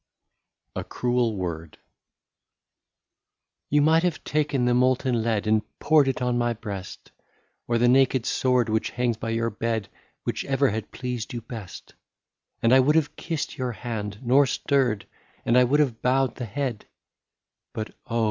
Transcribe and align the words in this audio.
86 0.75 0.81
A 0.81 0.83
CRUEL 0.95 1.35
WORD.' 1.35 1.77
You 3.69 3.83
might 3.83 4.01
have 4.01 4.23
taken 4.23 4.65
the 4.65 4.73
molten 4.73 5.21
lead, 5.21 5.45
And 5.45 5.61
poured 5.77 6.07
it 6.07 6.23
on 6.23 6.39
my 6.39 6.53
breast; 6.53 7.11
Or 7.67 7.77
the 7.77 7.87
naked 7.87 8.25
sword 8.25 8.67
which 8.67 8.89
hangs 8.89 9.15
by 9.17 9.29
your 9.29 9.51
bed 9.51 9.89
Whichever 10.25 10.69
had 10.71 10.91
pleased 10.91 11.33
you 11.35 11.41
best;" 11.41 11.93
And 12.63 12.73
I 12.73 12.79
would 12.79 12.95
have 12.95 13.15
kissed 13.15 13.59
your 13.59 13.73
hand, 13.73 14.17
nor 14.23 14.47
stirred, 14.47 15.05
And 15.45 15.55
I 15.55 15.65
would 15.65 15.79
have 15.79 16.01
bowed 16.01 16.37
the 16.37 16.45
head,— 16.45 16.87
But 17.75 17.93
oh 18.07 18.19